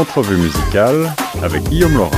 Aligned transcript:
Entrevue 0.00 0.36
musicale 0.36 1.08
avec 1.44 1.62
Guillaume 1.64 1.92
Laurin. 1.92 2.16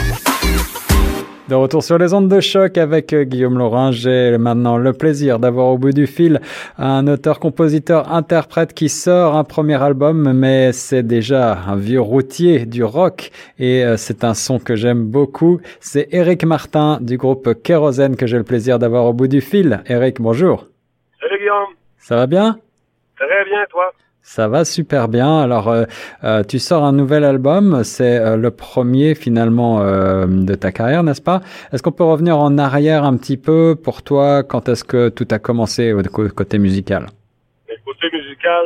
De 1.48 1.55
retour 1.56 1.82
sur 1.82 1.98
les 1.98 2.15
ondes 2.15 2.28
de 2.28 2.39
choc 2.39 2.78
avec 2.78 3.12
euh, 3.12 3.24
Guillaume 3.24 3.58
Laurin, 3.58 3.90
j'ai 3.90 4.39
maintenant 4.39 4.77
le 4.77 4.93
plaisir 4.93 5.41
d'avoir 5.41 5.67
au 5.67 5.79
bout 5.79 5.91
du 5.91 6.07
fil 6.07 6.41
un 6.79 7.09
auteur, 7.09 7.41
compositeur, 7.41 8.13
interprète 8.13 8.73
qui 8.73 8.89
sort 8.89 9.35
un 9.35 9.43
premier 9.43 9.83
album, 9.83 10.33
mais 10.33 10.71
c'est 10.71 11.03
déjà 11.03 11.59
un 11.67 11.75
vieux 11.75 12.01
routier 12.01 12.66
du 12.66 12.84
rock 12.84 13.32
et 13.59 13.85
euh, 13.85 13.96
c'est 13.96 14.23
un 14.23 14.35
son 14.35 14.61
que 14.61 14.77
j'aime 14.77 15.05
beaucoup. 15.05 15.61
C'est 15.80 16.07
Eric 16.12 16.45
Martin 16.45 16.99
du 17.01 17.17
groupe 17.17 17.61
Kérosène 17.64 18.14
que 18.14 18.29
j'ai 18.29 18.37
le 18.39 18.45
plaisir 18.45 18.79
d'avoir 18.79 19.07
au 19.07 19.12
bout 19.12 19.27
du 19.27 19.41
fil. 19.41 19.83
Eric, 19.87 20.21
bonjour. 20.21 20.69
Salut 21.21 21.37
Guillaume. 21.37 21.75
Ça 21.99 22.14
va 22.14 22.29
bien? 22.29 22.59
Très 23.17 23.45
bien, 23.45 23.64
toi? 23.69 23.93
Ça 24.23 24.46
va 24.46 24.64
super 24.64 25.09
bien. 25.09 25.41
Alors, 25.41 25.68
euh, 25.68 25.84
euh, 26.23 26.45
tu 26.45 26.61
sors 26.61 26.84
un 26.84 26.93
nouvel 26.93 27.25
album, 27.25 27.82
c'est 27.82 28.19
euh, 28.19 28.37
le 28.37 28.52
premier 28.52 29.16
finalement 29.16 29.83
de 29.83 30.55
ta 30.55 30.70
carrière, 30.70 31.02
n'est-ce 31.02 31.20
pas? 31.20 31.41
Est-ce 31.73 31.83
qu'on 31.83 31.92
peut 31.92 32.05
revenir 32.05 32.38
en 32.38 32.56
arrière 32.56 33.02
un 33.02 33.16
petit 33.16 33.37
peu 33.37 33.74
pour 33.74 34.02
toi? 34.02 34.45
Quand 34.45 34.69
est-ce 34.69 34.84
que 34.84 35.09
tout 35.09 35.27
a 35.33 35.38
commencé 35.38 35.92
au 35.92 36.02
côté 36.02 36.59
musical? 36.59 37.06
Côté 37.84 38.16
musical, 38.16 38.64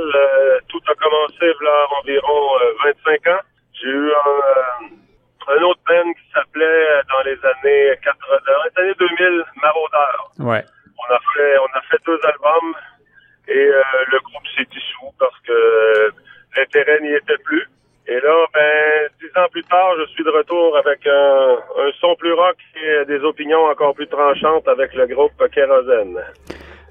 tout 0.68 0.80
a 0.86 0.94
commencé 0.94 1.46
là 1.64 1.86
environ 2.02 2.40
25 2.84 3.26
ans. 3.28 3.40
J'ai 3.80 3.88
eu 3.88 4.10
un, 4.12 5.62
autre 5.62 5.80
band 5.88 6.12
qui 6.12 6.32
s'appelait 6.34 7.02
dans 7.08 7.22
les 7.24 7.38
années 7.42 7.96
80, 8.04 8.36
dans 8.46 8.82
les 8.82 8.82
années 8.84 8.94
2000, 8.98 9.44
Maraudeur. 9.62 10.30
Ouais. 10.38 10.64
On 10.98 11.14
a 11.14 11.18
fait, 11.34 11.58
on 11.58 11.78
a 11.78 11.80
fait 11.90 11.98
deux 12.06 12.18
albums 12.24 12.74
et 13.48 13.58
euh, 13.58 13.82
le 14.10 14.18
groupe 14.20 14.46
s'est 14.56 14.64
dissous 14.64 14.95
que 15.46 16.10
l'intérêt 16.56 17.00
n'y 17.00 17.14
était 17.14 17.38
plus. 17.44 17.66
Et 18.08 18.20
là, 18.20 18.46
ben, 18.54 19.08
dix 19.20 19.36
ans 19.38 19.48
plus 19.50 19.64
tard, 19.64 19.94
je 19.98 20.06
suis 20.12 20.22
de 20.22 20.30
retour 20.30 20.76
avec 20.76 21.06
un, 21.06 21.56
un 21.78 21.90
son 22.00 22.14
plus 22.16 22.32
rock 22.32 22.56
et 22.76 23.04
des 23.06 23.18
opinions 23.24 23.64
encore 23.64 23.94
plus 23.94 24.06
tranchantes 24.06 24.68
avec 24.68 24.94
le 24.94 25.06
groupe 25.06 25.32
Kérosène. 25.52 26.20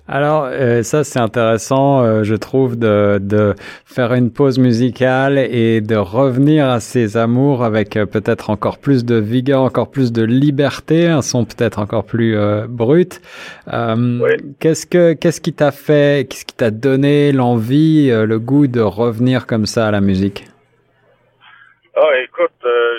Alors 0.07 0.45
euh, 0.51 0.83
ça 0.83 1.03
c'est 1.03 1.19
intéressant, 1.19 2.03
euh, 2.03 2.23
je 2.23 2.35
trouve, 2.35 2.77
de, 2.77 3.17
de, 3.19 3.55
faire 3.85 4.13
une 4.13 4.31
pause 4.31 4.59
musicale 4.59 5.39
et 5.39 5.81
de 5.81 5.95
revenir 5.95 6.69
à 6.69 6.79
ses 6.79 7.17
amours 7.17 7.63
avec 7.63 7.97
euh, 7.97 8.05
peut-être 8.05 8.51
encore 8.51 8.77
plus 8.77 9.03
de 9.03 9.15
vigueur, 9.15 9.61
encore 9.61 9.89
plus 9.89 10.13
de 10.13 10.23
liberté, 10.23 11.07
un 11.07 11.23
son 11.23 11.43
peut-être 11.45 11.79
encore 11.79 12.05
plus 12.05 12.37
brut. 12.67 13.19
Qu'est-ce 14.59 14.85
que 14.85 15.13
qu'est-ce 15.13 15.41
qui 15.41 15.53
t'a 15.53 15.71
fait, 15.71 16.29
qu'est-ce 16.29 16.45
qui 16.45 16.55
t'a 16.55 16.69
donné 16.69 17.31
l'envie, 17.31 18.09
le 18.09 18.39
goût 18.39 18.67
de 18.67 18.81
revenir 18.81 19.47
comme 19.47 19.65
ça 19.65 19.87
à 19.87 19.91
la 19.91 20.01
musique? 20.01 20.45
Ah 21.95 22.11
écoute, 22.23 22.51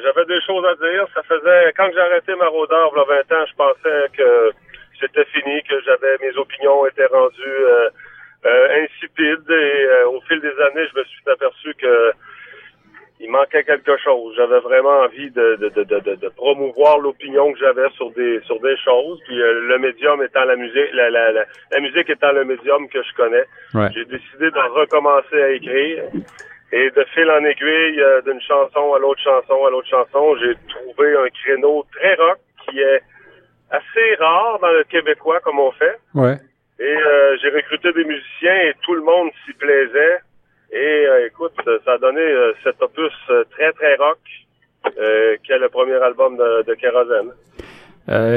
j'avais 0.02 0.26
des 0.26 0.40
choses 0.44 0.64
à 0.64 0.74
dire. 0.74 1.06
Ça 1.14 1.22
faisait 1.22 1.72
quand 1.76 1.88
j'ai 1.92 2.00
arrêté 2.00 2.34
ma 2.34 2.48
rôdeur 2.48 2.90
il 2.94 2.98
y 2.98 3.00
a 3.00 3.22
20 3.28 3.36
ans, 3.36 3.46
je 3.46 3.56
pensais 3.56 4.08
que 4.16 4.52
c'était 5.00 5.24
fini, 5.26 5.62
que 5.62 5.80
j'avais 5.84 6.16
mes 6.20 6.36
opinions 6.36 6.86
étaient 6.86 7.06
rendues 7.06 7.42
euh, 7.42 7.88
euh, 8.44 8.84
insipides 8.84 9.50
et 9.50 9.52
euh, 9.52 10.08
au 10.08 10.20
fil 10.22 10.40
des 10.40 10.48
années, 10.48 10.86
je 10.92 10.98
me 10.98 11.04
suis 11.04 11.22
aperçu 11.30 11.74
que 11.74 12.12
il 13.18 13.30
manquait 13.30 13.64
quelque 13.64 13.96
chose. 13.96 14.34
J'avais 14.36 14.60
vraiment 14.60 15.00
envie 15.00 15.30
de, 15.30 15.56
de, 15.56 15.70
de, 15.70 16.14
de, 16.16 16.28
promouvoir 16.28 16.98
l'opinion 16.98 17.50
que 17.54 17.58
j'avais 17.58 17.88
sur 17.96 18.10
des 18.10 18.40
sur 18.42 18.60
des 18.60 18.76
choses. 18.76 19.18
Puis 19.26 19.36
le 19.36 19.78
médium 19.78 20.22
étant 20.22 20.44
la 20.44 20.54
musique, 20.54 20.92
la, 20.92 21.08
la, 21.08 21.32
la, 21.32 21.80
musique 21.80 22.10
étant 22.10 22.32
le 22.32 22.44
médium 22.44 22.86
que 22.90 23.02
je 23.02 23.14
connais, 23.14 23.44
j'ai 23.94 24.04
décidé 24.04 24.50
de 24.50 24.80
recommencer 24.80 25.42
à 25.42 25.48
écrire. 25.50 26.04
Et 26.72 26.90
de 26.90 27.04
fil 27.14 27.30
en 27.30 27.42
aiguille, 27.42 28.04
d'une 28.26 28.40
chanson 28.42 28.92
à 28.92 28.98
l'autre 28.98 29.22
chanson 29.22 29.64
à 29.64 29.70
l'autre 29.70 29.88
chanson, 29.88 30.36
j'ai 30.36 30.54
trouvé 30.68 31.16
un 31.16 31.28
créneau 31.30 31.86
très 31.94 32.16
rock 32.16 32.38
qui 32.68 32.80
est 32.80 33.00
assez 33.70 34.14
rare 34.18 34.58
dans 34.60 34.70
le 34.70 34.75
québécois 34.86 35.40
comme 35.40 35.58
on 35.58 35.72
fait. 35.72 35.98
Ouais. 36.14 36.38
Et 36.78 36.84
euh, 36.84 37.36
j'ai 37.40 37.48
recruté 37.48 37.92
des 37.92 38.04
musiciens 38.04 38.54
et 38.68 38.74
tout 38.82 38.94
le 38.94 39.02
monde 39.02 39.30
s'y 39.44 39.52
plaisait. 39.54 40.18
Et 40.72 41.06
euh, 41.06 41.26
écoute, 41.26 41.54
ça 41.84 41.92
a 41.92 41.98
donné 41.98 42.20
euh, 42.20 42.52
cet 42.62 42.82
opus 42.82 43.12
très 43.50 43.72
très 43.72 43.96
rock 43.96 44.18
qui 45.44 45.52
est 45.52 45.58
le 45.58 45.68
premier 45.68 45.94
album 45.94 46.36
de, 46.36 46.62
de 46.62 46.74
Kérosène. 46.74 47.32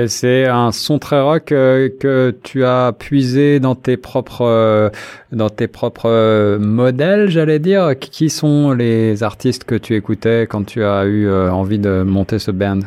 c'est 0.08 0.48
un 0.48 0.72
son 0.72 0.98
très 0.98 1.22
rock 1.22 1.46
que 1.46 2.34
tu 2.44 2.66
as 2.66 2.92
puisé 2.92 3.60
dans 3.60 3.76
tes 3.76 3.98
propres 3.98 4.90
dans 5.32 5.50
tes 5.52 5.68
propres 5.68 6.58
modèles, 6.58 7.30
j'allais 7.30 7.60
dire. 7.60 7.92
Qui 8.00 8.32
sont 8.32 8.72
les 8.72 9.22
artistes 9.22 9.64
que 9.64 9.76
tu 9.76 9.94
écoutais 9.96 10.48
quand 10.50 10.66
tu 10.66 10.84
as 10.84 11.06
eu 11.06 11.30
envie 11.32 11.78
de 11.78 12.02
monter 12.02 12.40
ce 12.40 12.50
band? 12.50 12.80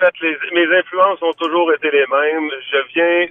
Fait, 0.00 0.14
les, 0.22 0.36
mes 0.52 0.78
influences 0.78 1.22
ont 1.22 1.32
toujours 1.34 1.72
été 1.72 1.90
les 1.90 2.06
mêmes. 2.06 2.50
Je 2.72 2.78
viens, 2.94 3.26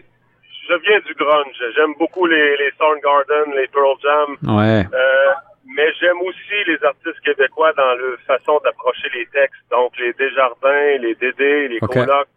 je 0.69 0.75
viens 0.75 0.99
du 0.99 1.13
grunge. 1.15 1.61
J'aime 1.75 1.93
beaucoup 1.97 2.25
les, 2.25 2.57
les 2.57 2.71
Soundgarden, 2.77 3.53
les 3.55 3.67
Pearl 3.67 3.95
Jam. 4.01 4.57
Ouais. 4.57 4.83
Euh, 4.93 5.31
mais 5.75 5.91
j'aime 5.99 6.21
aussi 6.21 6.57
les 6.67 6.83
artistes 6.83 7.19
québécois 7.25 7.73
dans 7.73 7.93
leur 7.95 8.19
façon 8.25 8.59
d'approcher 8.63 9.09
les 9.13 9.25
textes. 9.27 9.61
Donc, 9.71 9.97
les 9.99 10.13
Desjardins, 10.13 10.97
les 10.99 11.15
Dédé, 11.15 11.67
les 11.67 11.79
okay. 11.81 12.05
Colocs. 12.05 12.27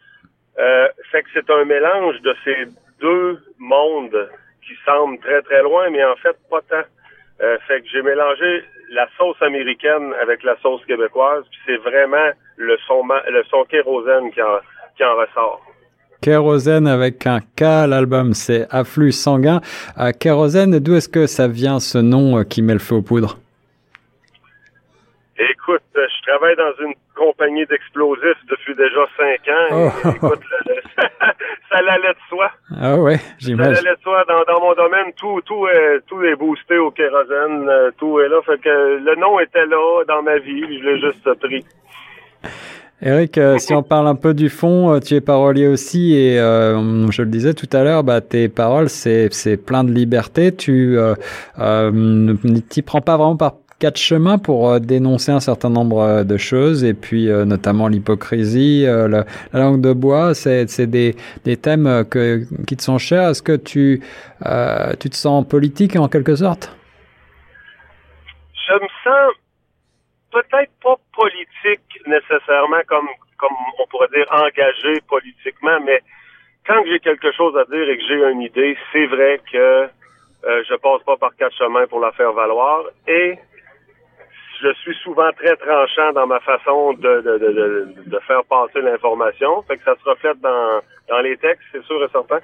Euh, 0.59 0.89
fait 1.11 1.23
que 1.23 1.29
c'est 1.33 1.51
un 1.51 1.65
mélange 1.65 2.21
de 2.21 2.35
ces 2.45 2.67
deux 3.01 3.39
mondes 3.59 4.31
qui 4.67 4.75
semblent 4.85 5.19
très, 5.21 5.43
très 5.43 5.63
loin, 5.63 5.89
mais 5.91 6.05
en 6.05 6.17
fait, 6.17 6.37
pas 6.51 6.61
tant. 6.69 6.85
Euh, 7.41 7.59
fait 7.67 7.81
que 7.81 7.89
j'ai 7.89 8.03
mélangé 8.03 8.63
la 8.93 9.09
sauce 9.17 9.41
américaine 9.41 10.13
avec 10.21 10.43
la 10.45 10.57
sauce 10.63 10.85
québécoise, 10.85 11.45
puis 11.51 11.61
c'est 11.67 11.79
vraiment 11.79 12.31
le 12.57 12.77
son, 12.87 13.03
le 13.07 13.43
son 13.51 13.65
kérosène 13.65 14.31
qui 14.33 14.43
en, 14.43 14.59
qui 14.97 15.05
en 15.05 15.17
ressort. 15.17 15.61
Kérosène 16.21 16.87
avec 16.87 17.27
un 17.27 17.41
K, 17.41 17.89
l'album 17.89 18.35
c'est 18.35 18.67
Afflux 18.71 19.13
sanguin. 19.13 19.61
À 19.97 20.13
kérosène, 20.13 20.79
d'où 20.79 20.95
est-ce 20.95 21.09
que 21.09 21.27
ça 21.27 21.49
vient 21.49 21.81
ce 21.81 21.99
nom 21.99 22.39
euh, 22.39 22.45
qui 22.45 22.63
met 22.63 22.75
le 22.75 22.79
feu 22.79 22.97
aux 22.97 23.03
poudres? 23.03 23.39
Écoute, 25.37 25.83
euh, 25.97 26.07
je 26.07 26.31
travaille 26.31 26.57
dans 26.57 26.85
une 26.85 26.95
compagnie 27.17 27.67
d'explosifs 27.67 28.45
depuis 28.49 28.75
déjà 28.75 29.07
cinq 29.17 29.49
ans. 29.49 29.91
Oh. 30.05 30.09
écoute, 30.17 30.41
allait 31.93 32.13
de 32.13 32.29
soi. 32.29 32.51
Ah 32.81 32.97
ouais, 32.97 33.19
j'imagine. 33.39 33.75
Ça 33.75 33.81
allait 33.81 33.97
de 33.97 34.03
soi. 34.03 34.25
Dans, 34.29 34.43
dans 34.53 34.61
mon 34.61 34.75
domaine, 34.75 35.13
tout, 35.17 35.41
tout, 35.45 35.67
est, 35.69 36.01
tout 36.07 36.23
est 36.23 36.37
boosté 36.37 36.79
au 36.79 36.91
kérosène. 36.91 37.69
Euh, 37.69 37.91
tout 37.99 38.21
est 38.21 38.29
là. 38.29 38.41
Fait 38.47 38.59
que 38.59 38.99
le 38.99 39.15
nom 39.17 39.39
était 39.41 39.67
là 39.67 40.05
dans 40.09 40.23
ma 40.23 40.39
vie. 40.39 40.63
Je 40.81 40.89
l'ai 40.89 41.01
juste 41.01 41.33
pris. 41.41 41.65
Eric, 43.05 43.37
euh, 43.37 43.59
si 43.59 43.75
on 43.75 43.83
parle 43.83 44.07
un 44.07 44.15
peu 44.15 44.33
du 44.33 44.49
fond, 44.49 45.01
tu 45.01 45.15
es 45.15 45.21
parolier 45.21 45.67
aussi 45.67 46.15
et 46.15 46.39
euh, 46.39 47.11
je 47.11 47.23
le 47.23 47.29
disais 47.29 47.53
tout 47.53 47.69
à 47.73 47.83
l'heure, 47.83 48.05
bah, 48.05 48.21
tes 48.21 48.49
paroles, 48.49 48.89
c'est, 48.89 49.29
plein 49.57 49.83
de 49.83 49.91
liberté. 49.91 50.55
Tu 50.55 50.97
euh, 50.97 51.15
ne 51.59 52.59
t'y 52.61 52.83
prends 52.83 53.01
pas 53.01 53.17
vraiment 53.17 53.37
par 53.37 53.55
quatre 53.83 53.99
chemins 53.99 54.39
pour 54.39 54.71
euh, 54.71 54.79
dénoncer 54.79 55.33
un 55.33 55.41
certain 55.41 55.69
nombre 55.69 55.99
euh, 55.99 56.23
de 56.23 56.37
choses 56.37 56.85
et 56.85 56.95
puis 56.95 57.29
euh, 57.29 57.45
notamment 57.45 57.89
l'hypocrisie, 57.89 58.85
la, 58.87 59.25
langue 59.53 59.81
de 59.81 59.93
bois, 59.93 60.35
c'est 60.35 60.87
des, 60.87 61.17
thèmes 61.57 62.05
qui 62.69 62.77
te 62.77 62.83
sont 62.83 62.99
chers. 62.99 63.31
Est-ce 63.31 63.43
que 63.43 63.57
tu, 63.57 64.01
te 64.41 65.17
sens 65.17 65.49
politique 65.49 65.97
en 65.97 66.09
quelque 66.09 66.37
sorte? 66.37 66.71
Je 68.69 68.75
me 68.75 68.89
sens 69.03 69.35
peut-être 70.31 70.73
pas 70.81 70.97
politique 71.13 71.91
nécessairement 72.07 72.83
comme, 72.87 73.09
on 73.81 73.87
pourrait 73.91 74.13
dire 74.15 74.27
engagé 74.31 75.01
politiquement, 75.09 75.81
mais 75.85 76.01
quand 76.67 76.81
j'ai 76.87 77.01
quelque 77.01 77.33
chose 77.33 77.57
à 77.57 77.65
dire 77.65 77.89
et 77.89 77.99
que 77.99 78.05
j'ai 78.07 78.31
une 78.31 78.43
idée, 78.43 78.77
c'est 78.93 79.07
vrai 79.07 79.41
que 79.53 79.89
je 80.45 80.75
passe 80.77 81.03
pas 81.05 81.17
par 81.17 81.35
quatre 81.35 81.57
chemins 81.57 81.87
pour 81.89 81.99
la 81.99 82.13
faire 82.13 82.33
valoir 82.33 82.85
et 83.09 83.39
je 84.63 84.73
suis 84.75 84.95
souvent 85.03 85.31
très 85.33 85.57
tranchant 85.57 86.13
dans 86.15 86.27
ma 86.27 86.41
façon 86.41 86.93
de, 86.95 87.21
de, 87.21 87.39
de, 87.39 87.89
de 88.07 88.19
faire 88.21 88.45
passer 88.45 88.81
l'information. 88.81 89.63
Fait 89.63 89.77
que 89.77 89.85
ça 89.85 89.95
se 89.97 90.09
reflète 90.09 90.41
dans, 90.41 90.81
dans 91.09 91.21
les 91.21 91.37
textes, 91.37 91.65
c'est 91.73 91.83
sûr 91.85 92.03
et 92.05 92.09
certain. 92.13 92.39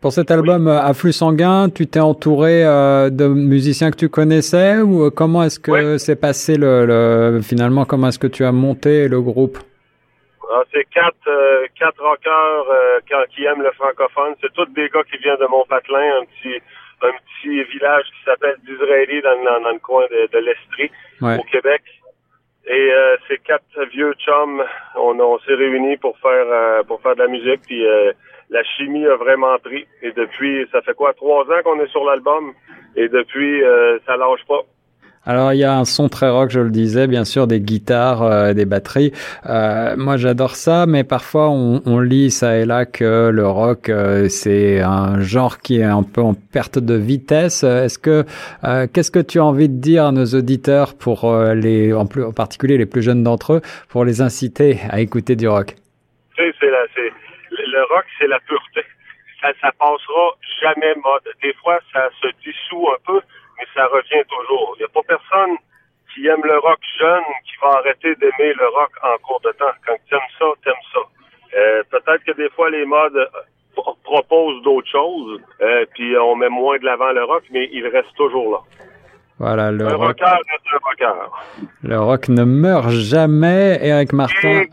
Pour 0.00 0.12
cet 0.12 0.30
album 0.30 0.68
euh, 0.68 0.80
Afflux 0.80 1.12
sanguin, 1.12 1.68
tu 1.68 1.86
t'es 1.86 2.00
entouré 2.00 2.64
euh, 2.64 3.10
de 3.10 3.26
musiciens 3.26 3.90
que 3.90 3.96
tu 3.96 4.08
connaissais 4.08 4.78
ou 4.78 5.06
euh, 5.06 5.10
comment 5.10 5.42
est-ce 5.42 5.58
que 5.58 5.98
c'est 5.98 6.20
passé 6.20 6.56
le, 6.56 7.40
finalement 7.42 7.84
comment 7.84 8.08
est-ce 8.08 8.18
que 8.18 8.26
tu 8.26 8.44
as 8.44 8.52
monté 8.52 9.08
le 9.08 9.20
groupe? 9.20 9.58
Ah, 10.52 10.62
C'est 10.72 10.84
quatre 10.84 11.28
quatre 11.78 12.00
rockers 12.00 12.66
qui 13.34 13.44
aiment 13.44 13.62
le 13.62 13.72
francophone. 13.72 14.34
C'est 14.40 14.52
tous 14.52 14.66
des 14.66 14.88
gars 14.90 15.02
qui 15.10 15.18
viennent 15.18 15.40
de 15.40 15.46
Montpatelin, 15.46 16.20
un 16.20 16.24
petit 16.26 16.62
un 17.02 17.12
petit 17.12 17.62
village 17.64 18.04
qui 18.06 18.24
s'appelle 18.24 18.56
d'Israéli 18.66 19.22
dans, 19.22 19.60
dans, 19.62 19.70
le 19.70 19.78
coin 19.78 20.04
de, 20.10 20.28
de 20.32 20.38
l'Estrie, 20.38 20.90
au 21.22 21.42
Québec. 21.44 21.82
Et 22.68 22.92
euh, 22.92 23.16
ces 23.28 23.38
quatre 23.38 23.84
vieux 23.92 24.12
chums, 24.14 24.64
on, 24.96 25.20
on 25.20 25.38
s'est 25.40 25.54
réunis 25.54 25.96
pour 25.98 26.18
faire 26.18 26.46
euh, 26.48 26.82
pour 26.82 27.00
faire 27.00 27.14
de 27.14 27.22
la 27.22 27.28
musique, 27.28 27.60
puis 27.64 27.86
euh, 27.86 28.12
la 28.50 28.64
chimie 28.64 29.06
a 29.06 29.14
vraiment 29.14 29.56
pris. 29.58 29.86
Et 30.02 30.10
depuis, 30.10 30.66
ça 30.72 30.82
fait 30.82 30.94
quoi, 30.94 31.14
trois 31.14 31.44
ans 31.44 31.62
qu'on 31.62 31.78
est 31.80 31.90
sur 31.90 32.04
l'album? 32.04 32.54
Et 32.96 33.08
depuis, 33.08 33.62
ça 34.06 34.16
lâche 34.16 34.44
pas. 34.48 34.62
Alors 35.28 35.52
il 35.52 35.58
y 35.58 35.64
a 35.64 35.76
un 35.76 35.84
son 35.84 36.08
très 36.08 36.28
rock, 36.28 36.50
je 36.50 36.60
le 36.60 36.70
disais, 36.70 37.08
bien 37.08 37.24
sûr, 37.24 37.48
des 37.48 37.58
guitares, 37.58 38.22
euh, 38.22 38.52
des 38.52 38.64
batteries. 38.64 39.10
Euh, 39.46 39.96
moi 39.96 40.16
j'adore 40.16 40.54
ça, 40.54 40.86
mais 40.86 41.02
parfois 41.02 41.50
on, 41.50 41.82
on, 41.84 41.98
lit 41.98 42.30
ça 42.30 42.58
et 42.58 42.64
là 42.64 42.86
que 42.86 43.30
le 43.30 43.44
rock 43.44 43.88
euh, 43.88 44.28
c'est 44.28 44.80
un 44.80 45.20
genre 45.20 45.58
qui 45.58 45.80
est 45.80 45.82
un 45.82 46.04
peu 46.04 46.20
en 46.20 46.34
perte 46.34 46.78
de 46.78 46.94
vitesse. 46.94 47.64
Est-ce 47.64 47.98
que 47.98 48.24
euh, 48.62 48.86
qu'est-ce 48.86 49.10
que 49.10 49.18
tu 49.18 49.40
as 49.40 49.44
envie 49.44 49.68
de 49.68 49.80
dire 49.80 50.04
à 50.04 50.12
nos 50.12 50.26
auditeurs 50.26 50.94
pour 50.96 51.28
les 51.54 51.92
en, 51.92 52.06
plus, 52.06 52.22
en 52.22 52.32
particulier 52.32 52.78
les 52.78 52.86
plus 52.86 53.02
jeunes 53.02 53.24
d'entre 53.24 53.54
eux 53.54 53.60
pour 53.88 54.04
les 54.04 54.20
inciter 54.20 54.78
à 54.90 55.00
écouter 55.00 55.34
du 55.34 55.48
rock? 55.48 55.74
C'est 56.36 56.52
le 57.50 57.94
rock 57.94 58.04
c'est 58.20 58.28
la 58.28 58.38
pureté. 58.40 58.86
Ça, 59.40 59.48
ça 59.60 59.72
passera 59.72 60.36
jamais 60.62 60.94
mode. 60.94 61.34
Des 61.42 61.52
fois 61.54 61.80
ça 61.92 62.10
se 62.22 62.28
dissout 62.44 62.88
un 62.90 62.98
peu 63.04 63.20
ça 63.76 63.86
revient 63.86 64.24
toujours. 64.28 64.74
Il 64.76 64.80
n'y 64.80 64.84
a 64.84 64.88
pas 64.88 65.02
personne 65.06 65.56
qui 66.12 66.26
aime 66.26 66.42
le 66.42 66.58
rock 66.58 66.80
jeune 66.98 67.28
qui 67.44 67.52
va 67.62 67.76
arrêter 67.78 68.14
d'aimer 68.16 68.54
le 68.54 68.66
rock 68.68 68.90
en 69.02 69.16
cours 69.18 69.40
de 69.44 69.52
temps. 69.52 69.76
Quand 69.86 69.96
tu 70.08 70.14
aimes 70.14 70.32
ça, 70.38 70.46
t'aimes 70.64 70.86
ça. 70.92 71.00
Euh, 71.56 71.82
peut-être 71.90 72.24
que 72.24 72.32
des 72.32 72.48
fois, 72.50 72.70
les 72.70 72.86
modes 72.86 73.16
euh, 73.16 73.82
proposent 74.02 74.62
d'autres 74.62 74.90
choses, 74.90 75.40
euh, 75.60 75.84
puis 75.94 76.16
on 76.18 76.34
met 76.36 76.48
moins 76.48 76.78
de 76.78 76.84
l'avant 76.84 77.12
le 77.12 77.24
rock, 77.24 77.44
mais 77.50 77.68
il 77.72 77.86
reste 77.86 78.14
toujours 78.16 78.50
là. 78.50 78.58
Voilà, 79.38 79.70
le 79.70 79.86
un 79.86 79.94
rock. 79.96 80.18
Rocker 80.18 80.24
un 80.24 80.78
rocker. 80.82 81.30
Le 81.82 82.00
rock 82.00 82.28
ne 82.28 82.44
meurt 82.44 82.88
jamais. 82.88 83.78
Eric 83.82 84.14
Martin. 84.14 84.64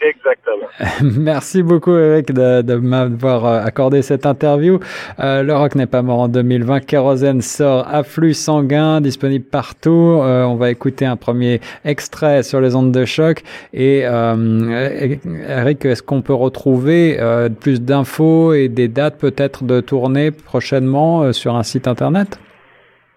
Exactement. 0.00 0.41
Merci 1.02 1.62
beaucoup 1.62 1.96
Eric 1.96 2.32
de, 2.32 2.62
de 2.62 2.74
m'avoir 2.76 3.44
euh, 3.44 3.60
accordé 3.62 4.00
cette 4.00 4.24
interview. 4.24 4.80
Euh, 5.20 5.42
le 5.42 5.54
rock 5.54 5.74
n'est 5.74 5.86
pas 5.86 6.00
mort 6.02 6.20
en 6.20 6.28
2020. 6.28 6.80
Kérosène 6.80 7.42
sort 7.42 7.86
à 7.88 8.02
flux 8.02 8.32
sanguin, 8.32 9.00
disponible 9.00 9.44
partout. 9.44 10.20
Euh, 10.22 10.44
on 10.44 10.56
va 10.56 10.70
écouter 10.70 11.04
un 11.04 11.16
premier 11.16 11.60
extrait 11.84 12.42
sur 12.42 12.60
les 12.60 12.74
ondes 12.74 12.90
de 12.92 13.04
choc. 13.04 13.42
Et 13.74 14.02
euh, 14.04 15.18
Eric, 15.46 15.84
est-ce 15.84 16.02
qu'on 16.02 16.22
peut 16.22 16.34
retrouver 16.34 17.18
euh, 17.20 17.50
plus 17.50 17.82
d'infos 17.82 18.54
et 18.54 18.68
des 18.68 18.88
dates 18.88 19.18
peut-être 19.18 19.64
de 19.64 19.80
tournée 19.80 20.30
prochainement 20.30 21.22
euh, 21.22 21.32
sur 21.32 21.54
un 21.54 21.62
site 21.62 21.86
internet? 21.86 22.38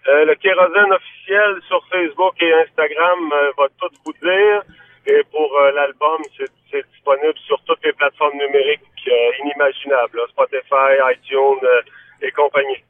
le 0.08 0.36
kérosène 0.36 0.94
officiel 0.94 1.56
sur 1.68 1.84
Facebook 1.90 2.36
et 2.40 2.54
Instagram 2.54 3.20
va 3.58 3.66
tout 3.80 3.90
vous 4.06 4.14
dire. 4.22 4.62
Et 5.08 5.22
pour 5.32 5.50
l'album, 5.76 6.22
c'est 6.38 6.84
disponible 6.94 7.38
sur 7.46 7.60
toutes 7.66 7.84
les 7.84 7.94
plateformes 7.94 8.38
numériques 8.38 8.82
euh, 9.08 9.44
inimaginables, 9.44 10.20
Spotify, 10.30 10.98
iTunes 11.14 11.64
euh, 11.64 12.26
et 12.26 12.32
compagnie. 12.32 12.84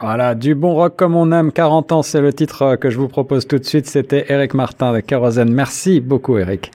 Voilà, 0.00 0.34
du 0.34 0.54
bon 0.54 0.74
rock 0.74 0.96
comme 0.96 1.14
on 1.14 1.30
aime. 1.30 1.52
40 1.52 1.92
ans, 1.92 2.02
c'est 2.02 2.20
le 2.20 2.32
titre 2.32 2.62
euh, 2.62 2.76
que 2.76 2.90
je 2.90 2.98
vous 2.98 3.08
propose 3.08 3.46
tout 3.46 3.58
de 3.58 3.64
suite. 3.64 3.86
C'était 3.86 4.24
Eric 4.28 4.54
Martin 4.54 4.92
de 4.92 5.00
Kérosène. 5.00 5.52
Merci 5.52 6.00
beaucoup, 6.00 6.38
Eric. 6.38 6.72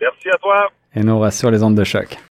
Merci 0.00 0.28
à 0.28 0.36
toi. 0.38 0.70
Et 0.94 1.00
nous, 1.00 1.14
on 1.14 1.20
reste 1.20 1.38
sur 1.38 1.50
les 1.50 1.62
ondes 1.62 1.76
de 1.76 1.84
choc. 1.84 2.16